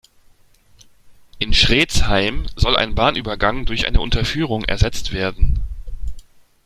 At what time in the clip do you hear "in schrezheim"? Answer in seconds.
1.37-2.47